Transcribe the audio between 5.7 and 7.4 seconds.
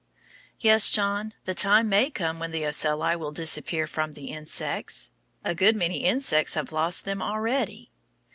many insects have lost them